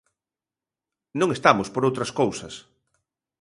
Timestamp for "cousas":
2.19-2.53